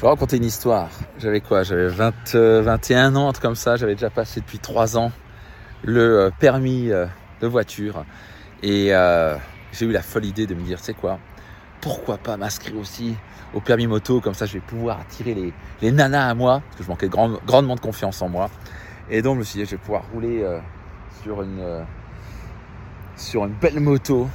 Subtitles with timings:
[0.00, 0.88] Je vais raconter une histoire.
[1.18, 1.62] J'avais quoi?
[1.62, 3.76] J'avais 20, 21 ans, un truc comme ça.
[3.76, 5.12] J'avais déjà passé depuis 3 ans
[5.82, 7.04] le euh, permis euh,
[7.42, 8.06] de voiture.
[8.62, 9.36] Et euh,
[9.72, 11.18] j'ai eu la folle idée de me dire, sais quoi?
[11.82, 13.14] Pourquoi pas m'inscrire aussi
[13.52, 14.22] au permis moto?
[14.22, 16.62] Comme ça, je vais pouvoir attirer les, les nanas à moi.
[16.64, 18.48] Parce que je manquais grand, grandement de confiance en moi.
[19.10, 20.46] Et donc, je me suis dit, je vais pouvoir rouler
[21.22, 21.84] sur, une,
[23.18, 24.30] sur une belle moto.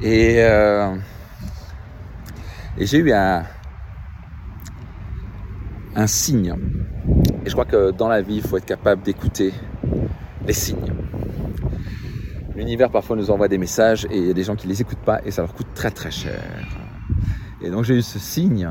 [0.00, 0.96] Et, et
[2.86, 3.44] j'ai eu un,
[5.96, 6.54] un signe.
[7.44, 9.52] Et je crois que dans la vie, il faut être capable d'écouter
[10.46, 10.92] les signes.
[12.54, 15.04] L'univers parfois nous envoie des messages et il y a des gens qui les écoutent
[15.04, 16.40] pas et ça leur coûte très très cher.
[17.62, 18.68] Et donc j'ai eu ce signe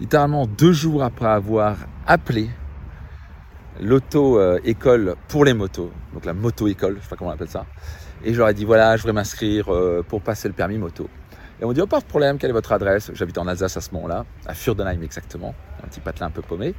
[0.00, 1.76] littéralement deux jours après avoir
[2.06, 2.50] appelé
[3.80, 7.66] l'auto-école pour les motos, donc la moto-école, je sais pas comment on appelle ça.
[8.24, 11.08] Et je leur ai dit voilà, je voudrais m'inscrire euh, pour passer le permis moto.
[11.60, 13.10] Et on dit, oh, pas de problème, quelle est votre adresse?
[13.14, 16.74] J'habite en Alsace à ce moment-là, à Furdenheim exactement, un petit patelin un peu paumé.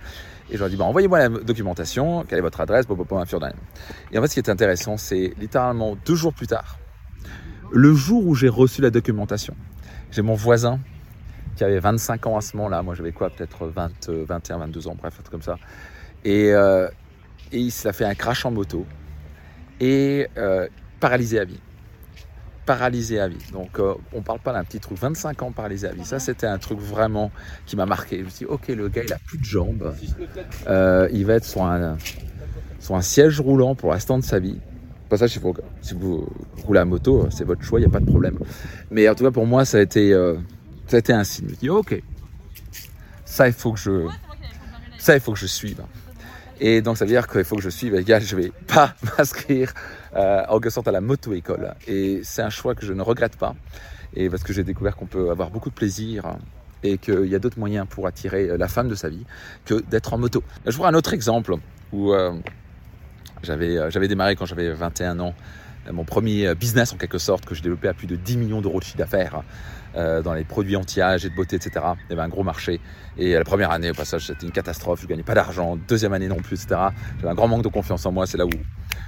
[0.50, 2.86] Et je leur dis, bah, envoyez-moi la documentation, quelle est votre adresse?
[2.90, 3.56] À Furdenheim.
[4.12, 6.80] Et en fait, ce qui est intéressant, c'est littéralement deux jours plus tard,
[7.72, 9.56] le jour où j'ai reçu la documentation,
[10.12, 10.80] j'ai mon voisin
[11.56, 14.96] qui avait 25 ans à ce moment-là, moi j'avais quoi, peut-être 20, 21, 22 ans,
[14.98, 15.58] bref, un truc comme ça.
[16.24, 16.88] Et, euh,
[17.52, 18.86] et il s'est fait un crash en moto.
[19.80, 20.68] Et euh,
[21.00, 21.60] paralysé à vie
[22.70, 23.44] paralysé à vie.
[23.52, 24.96] Donc, euh, on parle pas d'un petit truc.
[25.00, 26.06] 25 ans paralysé à vie.
[26.06, 27.32] Ça, c'était un truc vraiment
[27.66, 28.20] qui m'a marqué.
[28.20, 29.96] Je me suis dit, ok, le gars, il a plus de jambes.
[30.68, 31.98] Euh, il va être sur un,
[32.80, 34.60] sur un siège roulant pour l'instant de sa vie.
[35.10, 36.30] Pas ça, si vous, si vous
[36.64, 38.38] roulez à moto, c'est votre choix, il n'y a pas de problème.
[38.92, 40.36] Mais en tout cas, pour moi, ça a été, euh,
[40.86, 41.48] ça a été un signe.
[41.48, 42.00] Je me suis dit, ok,
[43.26, 44.06] ça, il faut que je,
[45.00, 45.82] ça, il faut que je suive.
[46.60, 48.96] Et donc, ça veut dire qu'il faut que je suive, les gars, je vais pas
[49.18, 49.74] m'inscrire
[50.16, 51.74] euh, en quelque sorte à la moto-école.
[51.88, 53.56] Et c'est un choix que je ne regrette pas.
[54.14, 56.24] Et parce que j'ai découvert qu'on peut avoir beaucoup de plaisir
[56.84, 59.26] et qu'il y a d'autres moyens pour attirer la femme de sa vie
[59.66, 60.44] que d'être en moto.
[60.66, 61.56] Je vois un autre exemple
[61.92, 62.34] où euh,
[63.44, 65.36] j'avais, euh, j'avais démarré quand j'avais 21 ans
[65.92, 68.80] mon premier business en quelque sorte que j'ai développé à plus de 10 millions d'euros
[68.80, 69.44] de chiffre d'affaires
[69.96, 71.72] euh, dans les produits anti-âge et de beauté, etc.
[72.08, 72.80] Il y avait un gros marché.
[73.18, 75.02] Et la première année, au passage, c'était une catastrophe.
[75.02, 75.78] Je gagnais pas d'argent.
[75.88, 76.80] Deuxième année non plus, etc.
[77.18, 78.28] J'avais un grand manque de confiance en moi.
[78.28, 78.52] C'est là où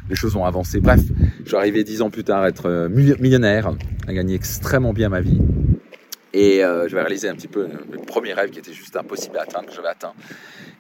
[0.10, 0.80] les choses ont avancé.
[0.80, 1.02] Bref,
[1.44, 3.72] je suis arrivé dix ans plus tard à être euh, millionnaire,
[4.08, 5.40] à gagner extrêmement bien ma vie.
[6.34, 9.38] Et euh, je vais réaliser un petit peu le premier rêve qui était juste impossible
[9.38, 10.14] à atteindre, que j'avais atteint.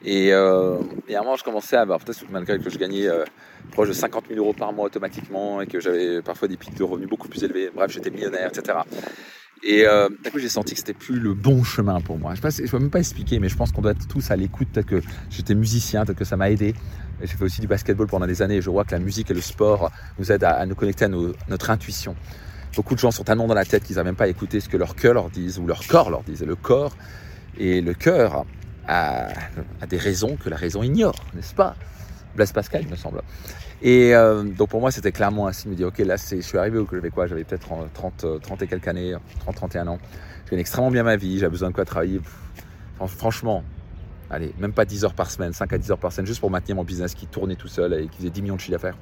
[0.03, 3.23] Et, euh, et, à un moment, je commençais à, peut-être malgré que je gagnais euh,
[3.71, 6.83] proche de 50 000 euros par mois automatiquement et que j'avais parfois des pics de
[6.83, 7.69] revenus beaucoup plus élevés.
[7.73, 8.79] Bref, j'étais millionnaire, etc.
[9.63, 12.33] Et euh, d'un coup, j'ai senti que c'était plus le bon chemin pour moi.
[12.33, 14.69] Je ne peux même pas expliquer, mais je pense qu'on doit être tous à l'écoute.
[14.73, 16.73] Peut-être que j'étais musicien, peut-être que ça m'a aidé.
[17.21, 19.35] J'ai fait aussi du basketball pendant des années et je vois que la musique et
[19.35, 22.15] le sport nous aident à, nous connecter à notre intuition.
[22.75, 24.69] Beaucoup de gens sont tellement dans la tête qu'ils n'arrivent même pas à écouter ce
[24.69, 26.41] que leur cœur leur dit ou leur corps leur dit.
[26.41, 26.95] Et le corps
[27.57, 28.45] et le cœur
[28.87, 29.27] a,
[29.89, 31.75] des raisons que la raison ignore, n'est-ce pas?
[32.35, 33.21] Blaise Pascal, il me semble.
[33.81, 36.57] Et euh, donc pour moi, c'était clairement un signe de dire, ok, là, je suis
[36.57, 39.99] arrivé où j'avais quoi J'avais peut-être 30, 30 et quelques années, 30, 31 ans.
[40.45, 42.21] Je gagne extrêmement bien ma vie, j'avais besoin de quoi travailler.
[43.05, 43.63] Franchement,
[44.29, 46.51] allez, même pas 10 heures par semaine, 5 à 10 heures par semaine, juste pour
[46.51, 48.97] maintenir mon business qui tournait tout seul et qui faisait 10 millions de chiffres d'affaires.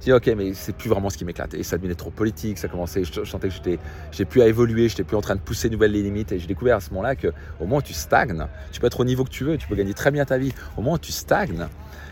[0.00, 1.54] Je dis, ok, mais c'est plus vraiment ce qui m'éclate.
[1.54, 3.78] Et ça devenait trop politique, ça commençait, je, sentais que j'étais,
[4.12, 6.32] j'ai plus à évoluer, j'étais plus en train de pousser nouvelles limites.
[6.32, 7.28] Et j'ai découvert à ce moment-là que
[7.60, 9.94] au moins tu stagnes, tu peux être au niveau que tu veux, tu peux gagner
[9.94, 10.52] très bien ta vie.
[10.76, 11.66] Au moins tu stagnes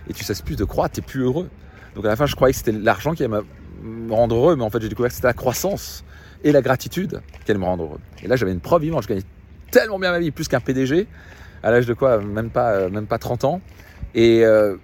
[0.09, 1.49] et tu cesses plus de croître, tu es plus heureux.
[1.95, 3.43] Donc à la fin, je croyais que c'était l'argent qui allait
[3.83, 6.05] me rendre heureux, mais en fait, j'ai découvert que c'était la croissance
[6.45, 8.01] et la gratitude qui allait me rendre heureux.
[8.23, 9.23] Et là, j'avais une preuve vivante, je gagnais
[9.71, 11.07] tellement bien ma vie, plus qu'un PDG,
[11.63, 13.61] à l'âge de quoi Même pas, euh, même pas 30 ans.
[14.15, 14.79] Et euh, je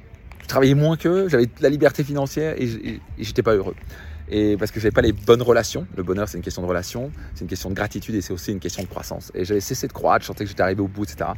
[0.52, 3.74] travaillais moins qu'eux, j'avais la liberté financière et, j'étais pas heureux
[4.30, 5.86] et parce que j'avais pas les bonnes relations.
[5.96, 8.52] Le bonheur, c'est une question de relation, c'est une question de gratitude et c'est aussi
[8.52, 9.30] une question de croissance.
[9.34, 11.30] Et j'avais cessé de croître, je sentais que j'étais arrivé au bout, etc.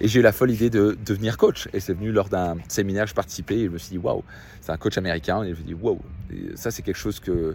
[0.00, 1.68] Et j'ai eu la folle idée de devenir coach.
[1.72, 4.24] Et c'est venu lors d'un séminaire, je participais et je me suis dit, waouh,
[4.60, 5.42] c'est un coach américain.
[5.42, 6.00] Et je me suis dit, waouh,
[6.56, 7.54] ça c'est quelque chose que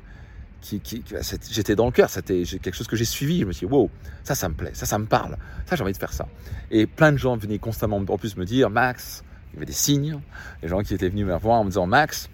[0.61, 1.03] qui,
[1.49, 3.41] j'étais dans le cœur, c'était quelque chose que j'ai suivi.
[3.41, 3.89] Je me suis dit, wow,
[4.23, 6.27] ça, ça me plaît, ça, ça me parle, ça, j'ai envie de faire ça.
[6.71, 9.23] Et plein de gens venaient constamment en plus me dire, Max,
[9.59, 10.19] il avait des signes,
[10.61, 12.29] les gens qui étaient venus me voir en me disant, Max,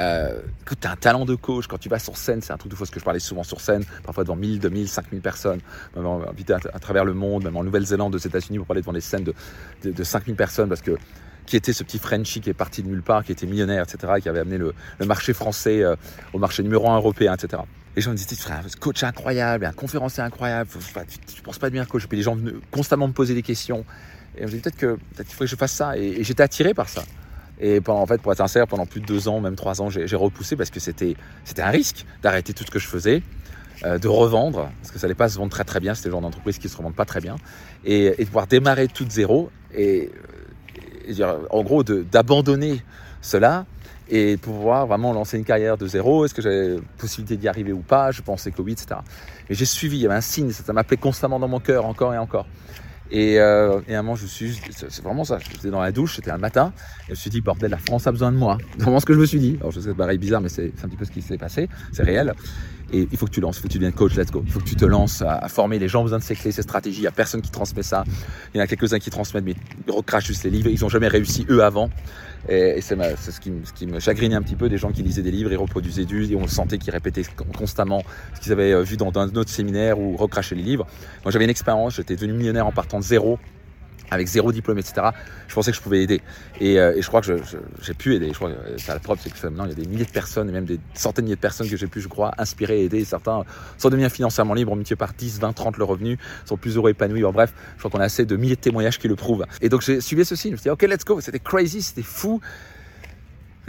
[0.00, 1.66] euh, écoute, tu as un talent de coach.
[1.66, 3.42] Quand tu vas sur scène, c'est un truc de fois ce que je parlais souvent
[3.42, 5.60] sur scène, parfois devant 1000, 2000, 5000 personnes,
[5.94, 9.00] même invité à, travers le monde, même en Nouvelle-Zélande, aux États-Unis, pour parler devant des
[9.00, 9.34] scènes de,
[9.84, 10.96] de, 5000 personnes, parce que
[11.46, 14.14] qui était ce petit Frenchie qui est parti de nulle part, qui était millionnaire, etc.,
[14.20, 14.74] qui avait amené le,
[15.06, 15.94] marché français euh,
[16.32, 17.62] au marché numéro un européen, etc.
[17.94, 21.58] Et les gens me disaient, frère, un coach incroyable, un conférencier incroyable, tu, ne penses
[21.58, 22.04] pas devenir coach.
[22.04, 23.86] Et puis les gens venaient constamment me poser des questions.
[24.36, 25.96] Et je me disais, peut-être que peut qu'il faudrait que je fasse ça.
[25.96, 27.02] et j'étais attiré par ça.
[27.60, 30.16] Et en fait, pour être sincère, pendant plus de deux ans, même trois ans, j'ai
[30.16, 31.16] repoussé parce que c'était,
[31.58, 33.22] un risque d'arrêter tout ce que je faisais
[33.84, 36.12] euh, de revendre, parce que ça n'allait pas se vendre très très bien, c'était le
[36.12, 37.36] genre d'entreprise qui se revendent pas très bien,
[37.84, 40.10] et, de pouvoir démarrer tout de zéro, et,
[41.50, 42.82] en gros d'abandonner
[43.20, 43.64] cela
[44.08, 46.24] et pouvoir vraiment lancer une carrière de zéro.
[46.24, 48.10] Est-ce que j'avais possibilité d'y arriver ou pas?
[48.10, 49.00] Je pensais que oui, etc.
[49.48, 52.12] Et j'ai suivi, il y avait un signe, ça m'appelait constamment dans mon cœur, encore
[52.12, 52.46] et encore.
[53.10, 55.38] Et, euh, un moment, je suis, c'est vraiment ça.
[55.38, 56.72] J'étais dans la douche, c'était un matin,
[57.02, 58.58] et je me suis dit, bordel, la France a besoin de moi.
[58.72, 59.56] C'est vraiment ce que je me suis dit.
[59.60, 61.38] Alors, je sais que c'est pareil bizarre, mais c'est un petit peu ce qui s'est
[61.38, 61.68] passé.
[61.92, 62.34] C'est réel.
[62.92, 64.42] Et il faut que tu lances, il faut que tu deviennes coach, let's go.
[64.46, 65.78] Il faut que tu te lances à, former.
[65.78, 66.98] Les gens besoin de ces clés, ces stratégies.
[66.98, 68.04] Il n'y a personne qui transmet ça.
[68.54, 69.54] Il y en a quelques-uns qui transmettent, mais
[69.86, 70.68] ils recrachent juste les livres.
[70.70, 71.90] Ils n'ont jamais réussi eux avant.
[72.48, 75.50] Et, c'est ce qui, me chagrinait un petit peu des gens qui lisaient des livres,
[75.50, 77.24] ils reproduisaient du, et on sentait qu'ils répétaient
[77.56, 78.04] constamment
[78.34, 80.86] ce qu'ils avaient vu dans, dans un autre séminaire ou recrachaient les livres.
[81.24, 83.40] Moi, j'avais une expérience, j'étais devenu millionnaire en partant de zéro
[84.10, 85.08] avec zéro diplôme, etc.
[85.48, 86.20] Je pensais que je pouvais aider.
[86.60, 87.36] Et, euh, je crois que
[87.82, 88.28] j'ai pu aider.
[88.28, 90.10] Je crois que c'est la preuve, c'est que maintenant, il y a des milliers de
[90.10, 92.80] personnes, et même des centaines de milliers de personnes que j'ai pu, je crois, inspirer
[92.80, 93.04] et aider.
[93.04, 93.44] certains
[93.78, 97.22] sont devenus financièrement libres, multipliés par 10, 20, 30 le revenu, sont plus heureux, épanouis.
[97.22, 99.46] bref, je crois qu'on a assez de milliers de témoignages qui le prouvent.
[99.60, 100.48] Et donc, j'ai suivi ceci.
[100.48, 101.20] Je me suis dit, OK, let's go.
[101.20, 102.40] C'était crazy, c'était fou.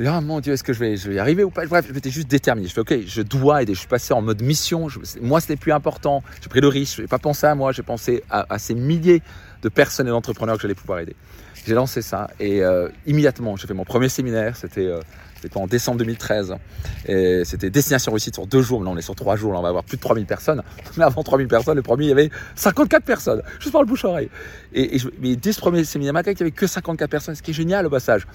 [0.06, 1.66] Ah mon Dieu, est-ce que je vais, y arriver ou pas?
[1.66, 2.68] Bref, j'étais juste déterminé.
[2.68, 3.74] Je fais OK, je dois aider.
[3.74, 4.90] Je suis passé en mode mission.
[4.90, 6.24] Je, moi, c'était plus important.
[6.42, 6.98] J'ai pris le risque.
[6.98, 7.72] Je n'ai pas pensé à moi.
[7.72, 9.24] J'ai pensé à, ces milliers
[9.68, 11.16] de personnes et d'entrepreneurs que j'allais pouvoir aider.
[11.66, 14.56] J'ai lancé ça et euh, immédiatement, j'ai fait mon premier séminaire.
[14.56, 15.02] C'était euh,
[15.56, 16.56] en décembre 2013.
[17.08, 18.84] Et c'était Destination Réussite sur deux jours.
[18.84, 19.52] Là, on est sur trois jours.
[19.52, 20.64] Là, on va avoir plus de 3000 personnes.
[20.98, 23.42] Mais avant 3000 personnes, le premier, il y avait 54 personnes.
[23.60, 24.30] Juste par le bouche-oreille.
[24.74, 27.36] Et, et je, mais dès ce premier séminaire, il n'y avait que 54 personnes.
[27.36, 28.26] Ce qui est génial au passage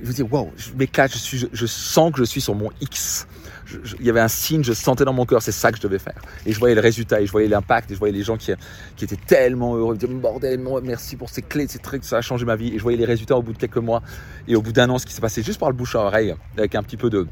[0.00, 3.26] je me dis, waouh, je m'éclate, je, sens que je suis sur mon X.
[4.00, 5.98] il y avait un signe, je sentais dans mon cœur, c'est ça que je devais
[5.98, 6.20] faire.
[6.46, 8.52] Et je voyais le résultat, et je voyais l'impact, et je voyais les gens qui,
[8.96, 9.96] qui étaient tellement heureux.
[10.00, 12.74] Ils me disaient, bordel, merci pour ces clés, ces trucs, ça a changé ma vie.
[12.74, 14.02] Et je voyais les résultats au bout de quelques mois,
[14.48, 16.34] et au bout d'un an, ce qui s'est passé juste par le bouche à oreille,
[16.56, 17.26] avec un petit peu de,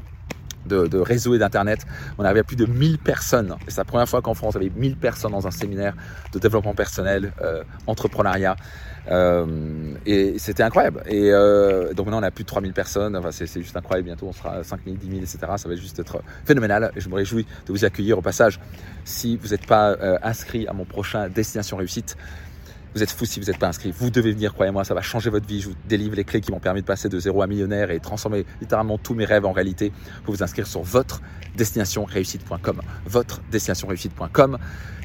[0.65, 1.85] de, de, réseau et d'internet.
[2.17, 3.55] On arrivait à plus de 1000 personnes.
[3.67, 5.93] C'est la première fois qu'en France, y avait 1000 personnes dans un séminaire
[6.33, 8.55] de développement personnel, euh, entrepreneuriat.
[9.09, 11.03] Euh, et c'était incroyable.
[11.07, 13.15] Et euh, donc maintenant, on a plus de 3000 personnes.
[13.15, 14.07] Enfin, c'est juste incroyable.
[14.07, 15.39] Bientôt, on sera à 5000, 10 000, etc.
[15.57, 16.91] Ça va juste être phénoménal.
[16.95, 18.59] Et je me réjouis de vous accueillir au passage.
[19.03, 22.17] Si vous n'êtes pas euh, inscrit à mon prochain Destination Réussite,
[22.93, 23.91] vous êtes fou si vous n'êtes pas inscrit.
[23.91, 25.61] Vous devez venir, croyez-moi, ça va changer votre vie.
[25.61, 27.99] Je vous délivre les clés qui m'ont permis de passer de zéro à millionnaire et
[27.99, 29.93] transformer littéralement tous mes rêves en réalité.
[30.25, 31.21] Vous vous inscrire sur votre
[31.55, 32.81] destinationreussite.com.
[33.05, 34.57] Votre destinationreussite.com.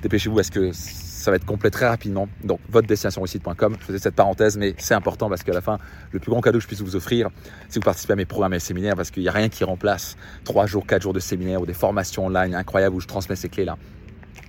[0.03, 2.29] Dépêchez-vous parce que ça va être complet très rapidement?
[2.45, 3.77] Donc, votre destinationreussite.com.
[3.81, 5.79] Je faisais cette parenthèse, mais c'est important parce qu'à la fin,
[6.13, 7.31] le plus grand cadeau que je puisse vous offrir,
[7.69, 10.17] c'est vous participez à mes programmes et séminaires parce qu'il n'y a rien qui remplace
[10.45, 13.49] trois jours, quatre jours de séminaire ou des formations online incroyables où je transmets ces
[13.49, 13.77] clés-là.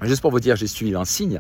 [0.02, 1.40] Juste pour vous dire, j'ai suivi un signe.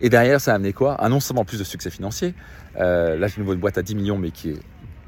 [0.00, 1.02] Et derrière, ça a amené quoi?
[1.04, 2.34] Un non seulement plus de succès financier.
[2.78, 4.60] Euh, là, j'ai une boîte à 10 millions, mais qui est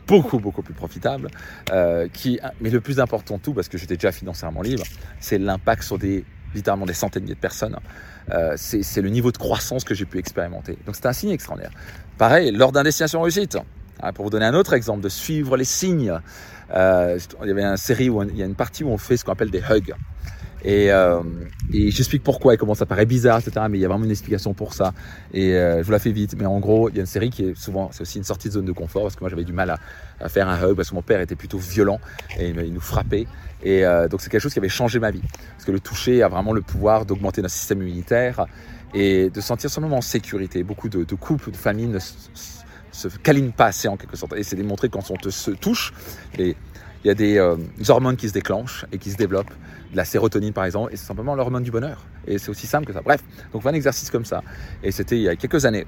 [0.07, 1.29] beaucoup, beaucoup plus profitable.
[1.73, 4.85] Euh, qui, mais le plus important de tout, parce que j'étais déjà financièrement libre,
[5.21, 6.25] c'est l'impact sur des,
[6.55, 7.77] littéralement des centaines de personnes.
[8.31, 10.79] Euh, c'est le niveau de croissance que j'ai pu expérimenter.
[10.87, 11.73] Donc, c'est un signe extraordinaire.
[12.19, 13.57] Pareil, lors d'un destination réussite,
[14.03, 16.13] hein, pour vous donner un autre exemple de suivre les signes,
[16.75, 19.17] euh, il y avait une série où il y a une partie où on fait
[19.17, 19.95] ce qu'on appelle des hugs.
[20.65, 21.21] Et, euh,
[21.73, 23.67] et j'explique pourquoi et comment ça paraît bizarre, etc.
[23.69, 24.93] Mais il y a vraiment une explication pour ça.
[25.33, 26.35] Et euh, je vous la fais vite.
[26.39, 28.49] Mais en gros, il y a une série qui est souvent, c'est aussi une sortie
[28.49, 29.71] de zone de confort parce que moi j'avais du mal
[30.21, 32.01] à, faire un hug parce que mon père était plutôt violent
[32.39, 33.27] et il, nous frappait.
[33.65, 35.23] Et euh, donc c'est quelque chose qui avait changé ma vie
[35.53, 38.47] parce que le toucher a vraiment le pouvoir d'augmenter notre système immunitaire
[38.95, 40.63] et de sentir simplement en sécurité.
[40.63, 44.35] Beaucoup de, de couples, de familles ne se, câlinent pas assez en quelque sorte.
[44.37, 45.93] Et c'est démontré quand on te se touche.
[46.39, 46.57] Et
[47.05, 47.57] il y a des, euh,
[47.89, 49.53] hormones qui se déclenchent et qui se développent,
[49.95, 52.05] la sérotonine par exemple, et c'est simplement l'hormone du bonheur.
[52.27, 53.03] Et c'est aussi simple que ça.
[53.03, 54.43] Bref, donc un exercice comme ça.
[54.83, 55.87] Et c'était il y a quelques années.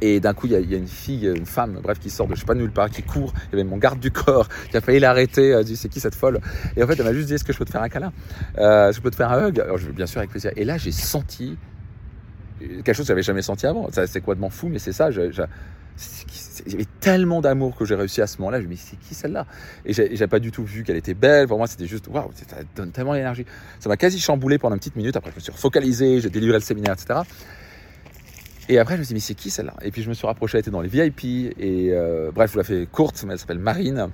[0.00, 2.34] Et d'un coup, il y, a, a, une fille, une femme, bref, qui sort de
[2.34, 3.32] je sais pas nulle part, qui court.
[3.46, 5.50] Il y avait mon garde du corps qui a failli l'arrêter.
[5.50, 6.40] Elle dit c'est qui cette folle?
[6.76, 8.12] Et en fait, elle m'a juste dit est-ce que je peux te faire un câlin?
[8.58, 9.60] Euh, Est-ce que je peux te faire un hug?
[9.60, 10.50] Alors je bien sûr avec plaisir.
[10.56, 11.56] Et là, j'ai senti
[12.58, 13.88] quelque chose que j'avais jamais senti avant.
[14.06, 15.10] C'est quoi de m'en fou, mais c'est ça.
[16.66, 18.60] Il y avait tellement d'amour que j'ai réussi à ce moment-là.
[18.60, 19.46] Je me dit, c'est qui celle-là?
[19.84, 21.46] Et j'ai pas du tout vu qu'elle était belle.
[21.46, 23.44] Pour moi, c'était juste, waouh, ça donne tellement d'énergie.
[23.80, 25.16] Ça m'a quasi chamboulé pendant une petite minute.
[25.16, 27.20] Après, je me suis focalisé, j'ai délivré le séminaire, etc.
[28.68, 29.74] Et après, je me suis dit, mais c'est qui celle-là?
[29.82, 31.24] Et puis, je me suis rapproché, elle était dans les VIP.
[31.58, 34.08] Et euh, bref, je vous la fais courte, mais elle s'appelle Marine.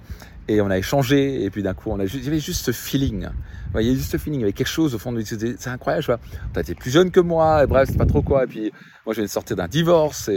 [0.48, 1.44] Et on a échangé.
[1.44, 3.26] Et puis, d'un coup, on a juste, il y avait juste ce feeling.
[3.26, 4.40] Vous voyez, juste ce feeling.
[4.40, 6.20] Il y avait quelque chose au fond de C'est incroyable, tu vois.
[6.52, 7.62] T'as été plus jeune que moi.
[7.62, 8.44] Et bref, c'est pas trop quoi.
[8.44, 8.72] Et puis,
[9.06, 10.30] moi, je viens de sortir d'un divorce.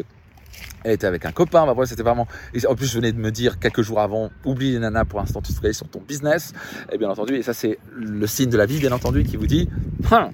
[0.83, 2.27] Elle était avec un copain, bah, c'était vraiment.
[2.67, 5.41] en plus, je venais de me dire quelques jours avant, oublie les nanas pour l'instant,
[5.41, 6.53] tu travailles sur ton business.
[6.91, 9.47] Et bien entendu, et ça c'est le signe de la vie, bien entendu, qui vous
[9.47, 9.69] dit,
[10.11, 10.29] hein,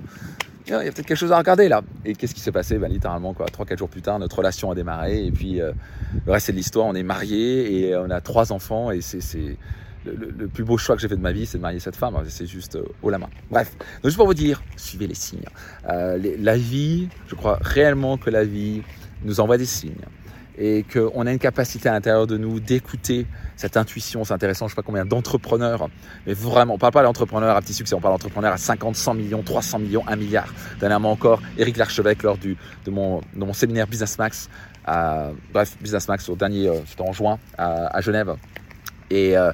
[0.67, 1.81] il y a peut-être quelque chose à regarder là.
[2.05, 2.77] Et qu'est-ce qui s'est passé?
[2.77, 5.25] Ben, Littéralement, quoi, 3-4 jours plus tard, notre relation a démarré.
[5.25, 5.71] Et puis, euh,
[6.25, 6.85] le reste c'est de l'histoire.
[6.85, 8.91] On est mariés et on a trois enfants.
[8.91, 9.57] Et c'est
[10.05, 12.15] le, plus beau choix que j'ai fait de ma vie, c'est de marier cette femme.
[12.27, 13.29] C'est juste euh, haut la main.
[13.49, 15.45] Bref, juste pour vous dire, suivez les signes.
[15.89, 18.83] Euh, la vie, je crois réellement que la vie
[19.23, 20.05] nous envoie des signes
[20.59, 24.25] et qu'on a une capacité à l'intérieur de nous d'écouter cette intuition.
[24.25, 25.89] C'est intéressant, je ne sais pas combien d'entrepreneurs,
[26.27, 28.95] mais vraiment, on ne parle pas d'entrepreneurs à petit succès, on parle d'entrepreneurs à 50,
[28.95, 30.53] 100 millions, 300 millions, 1 milliard.
[30.81, 34.49] Dernièrement encore, Eric Larchevêque, lors du, de, mon, de mon séminaire Business Max,
[34.85, 38.35] à, bref, Business Max au dernier, euh, c'était en juin, à, Genève.
[39.09, 39.53] Et euh,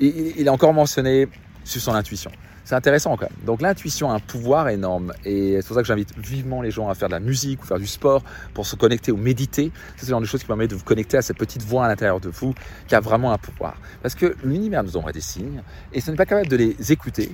[0.00, 1.28] il, il a encore mentionné
[1.62, 2.32] sur son intuition.
[2.64, 3.44] C'est intéressant quand même.
[3.44, 6.88] Donc l'intuition a un pouvoir énorme et c'est pour ça que j'invite vivement les gens
[6.88, 8.22] à faire de la musique ou faire du sport
[8.54, 9.72] pour se connecter ou méditer.
[9.96, 11.88] C'est ce genre de choses qui permet de vous connecter à cette petite voix à
[11.88, 12.54] l'intérieur de vous
[12.86, 13.76] qui a vraiment un pouvoir.
[14.02, 16.92] Parce que l'univers nous envoie des signes et si on n'est pas capable de les
[16.92, 17.32] écouter,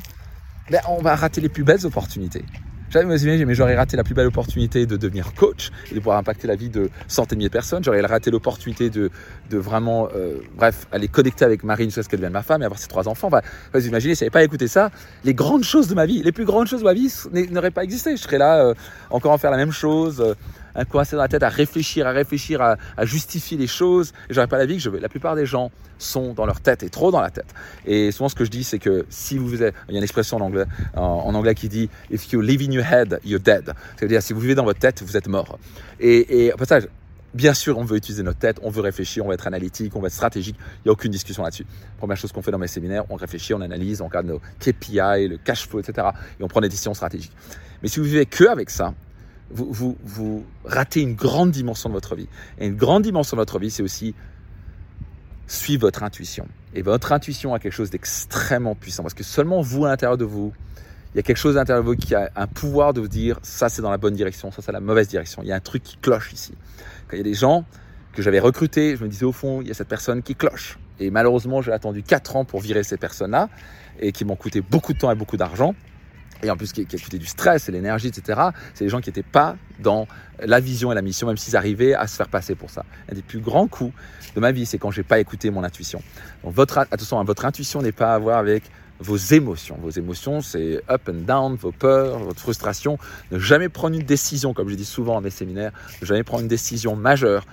[0.70, 2.44] ben on va rater les plus belles opportunités.
[2.90, 6.16] J'avais imaginé, mais j'aurais raté la plus belle opportunité de devenir coach et de pouvoir
[6.16, 7.84] impacter la vie de centaines de milliers de personnes.
[7.84, 9.10] J'aurais raté l'opportunité de,
[9.50, 12.64] de vraiment, euh, bref, aller connecter avec Marine jusqu'à ce qu'elle devienne ma femme et
[12.64, 13.26] avoir ses trois enfants.
[13.26, 13.42] Enfin,
[13.74, 14.90] vous imaginez, si j'avais pas écouté ça,
[15.24, 17.12] les grandes choses de ma vie, les plus grandes choses de ma vie
[17.50, 18.16] n'auraient pas existé.
[18.16, 18.74] Je serais là, euh,
[19.10, 20.22] encore à faire la même chose.
[20.22, 20.34] Euh,
[20.74, 24.12] un coincé dans la tête à réfléchir, à réfléchir, à, justifier les choses.
[24.28, 24.98] Et j'aurais pas la vie que je veux.
[24.98, 27.52] La plupart des gens sont dans leur tête et trop dans la tête.
[27.86, 30.04] Et souvent, ce que je dis, c'est que si vous êtes, il y a une
[30.04, 33.72] expression en anglais, en, anglais qui dit If you live in your head, you're dead.
[33.96, 35.58] C'est-à-dire, si vous vivez dans votre tête, vous êtes mort.
[36.00, 36.88] Et, et au passage,
[37.34, 40.00] Bien sûr, on veut utiliser notre tête, on veut réfléchir, on veut être analytique, on
[40.00, 40.56] veut être stratégique.
[40.58, 41.66] Il n'y a aucune discussion là-dessus.
[41.98, 45.28] Première chose qu'on fait dans mes séminaires, on réfléchit, on analyse, on regarde nos KPI,
[45.28, 46.08] le cash flow, etc.
[46.40, 47.32] Et on prend des décisions stratégiques.
[47.82, 48.94] Mais si vous vivez que avec ça,
[49.50, 52.28] vous, ratez une grande dimension de votre vie.
[52.58, 54.14] Et une grande dimension de votre vie, c'est aussi
[55.46, 56.46] suivre votre intuition.
[56.74, 60.24] Et votre intuition a quelque chose d'extrêmement puissant parce que seulement vous, à l'intérieur de
[60.24, 60.52] vous,
[61.14, 63.08] il y a quelque chose à l'intérieur de vous qui a un pouvoir de vous
[63.08, 65.42] dire ça c'est dans la bonne direction, ça c'est la mauvaise direction.
[65.42, 66.52] Il y a un truc qui cloche ici.
[67.08, 67.64] Quand il y a des gens
[68.12, 70.78] que j'avais recrutés, je me disais au fond, il y a cette personne qui cloche.
[71.00, 73.48] Et malheureusement, j'ai attendu 4 ans pour virer ces personnes-là
[74.00, 75.74] et qui m'ont coûté beaucoup de temps et beaucoup d'argent
[76.42, 78.40] et en plus qui, qui a du stress et l'énergie, etc.
[78.74, 80.06] C'est des gens qui n'étaient pas dans
[80.40, 82.84] la vision et la mission, même s'ils arrivaient à se faire passer pour ça.
[83.10, 83.92] Un des plus grands coups
[84.34, 86.02] de ma vie, c'est quand j'ai pas écouté mon intuition.
[86.44, 88.64] Donc votre attention, hein, votre intuition n'est pas à voir avec
[89.00, 89.76] vos émotions.
[89.80, 92.98] Vos émotions, c'est up and down, vos peurs, votre frustration.
[93.30, 96.42] Ne jamais prendre une décision, comme je dis souvent dans mes séminaires, ne jamais prendre
[96.42, 97.46] une décision majeure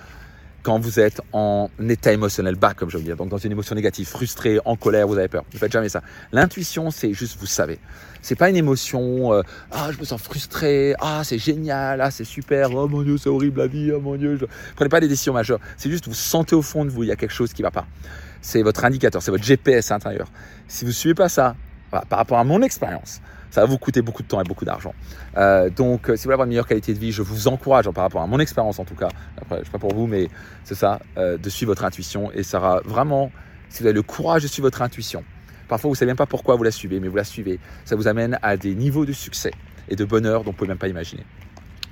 [0.65, 3.75] quand vous êtes en état émotionnel bas, comme je veux dire, donc dans une émotion
[3.75, 5.43] négative, frustré, en colère, vous avez peur.
[5.53, 6.01] Ne faites jamais ça.
[6.31, 7.77] L'intuition, c'est juste vous savez.
[8.23, 12.23] C'est pas une émotion, euh, ah je me sens frustré, ah c'est génial, ah c'est
[12.23, 14.37] super, oh mon dieu c'est horrible la vie, oh mon dieu.
[14.41, 14.45] Je...
[14.75, 15.59] Prenez pas des décisions majeures.
[15.77, 17.69] C'est juste vous sentez au fond de vous, il y a quelque chose qui va
[17.69, 17.85] pas.
[18.41, 20.31] C'est votre indicateur, c'est votre GPS intérieur.
[20.67, 21.55] Si vous suivez pas ça,
[21.91, 23.21] par rapport à mon expérience,
[23.55, 24.93] ça va vous coûter beaucoup de temps et beaucoup d'argent.
[25.37, 27.89] Euh, donc, euh, si vous voulez avoir une meilleure qualité de vie, je vous encourage,
[27.91, 29.07] par rapport à mon expérience en tout cas,
[29.41, 30.27] après, je sais pas pour vous, mais
[30.65, 33.31] c'est ça, euh, de suivre votre intuition et ça sera vraiment,
[33.69, 35.23] si vous avez le courage de suivre votre intuition,
[35.69, 37.95] parfois vous ne savez même pas pourquoi vous la suivez, mais vous la suivez, ça
[37.95, 39.51] vous amène à des niveaux de succès
[39.87, 41.25] et de bonheur dont vous ne pouvez même pas imaginer.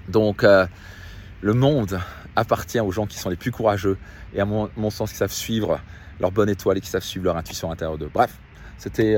[0.10, 1.98] Donc, le monde
[2.36, 3.98] appartient aux gens qui sont les plus courageux
[4.34, 5.80] et à mon, sens qui savent suivre
[6.20, 7.98] leur bonne étoile et qui savent suivre leur intuition intérieure.
[8.14, 8.38] Bref,
[8.78, 9.16] c'était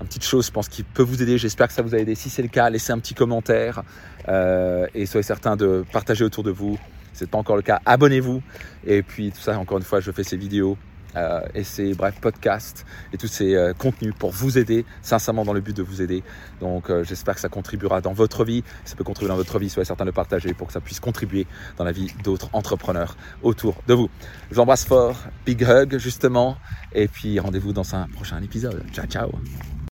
[0.00, 1.38] une petite chose, je pense, qui peut vous aider.
[1.38, 2.14] J'espère que ça vous a aidé.
[2.14, 3.82] Si c'est le cas, laissez un petit commentaire
[4.28, 6.78] euh, et soyez certain de partager autour de vous.
[7.12, 8.42] Si ce n'est pas encore le cas, abonnez-vous.
[8.86, 10.78] Et puis tout ça, encore une fois, je fais ces vidéos
[11.16, 15.52] euh, et ces bref podcasts et tous ces euh, contenus pour vous aider, sincèrement dans
[15.52, 16.22] le but de vous aider.
[16.60, 18.62] Donc j'espère que ça contribuera dans votre vie.
[18.84, 21.00] Si ça peut contribuer dans votre vie, soyez certain de partager pour que ça puisse
[21.00, 24.08] contribuer dans la vie d'autres entrepreneurs autour de vous.
[24.50, 26.56] Je vous embrasse fort, big hug justement,
[26.92, 28.84] et puis rendez-vous dans un prochain épisode.
[28.92, 29.30] Ciao ciao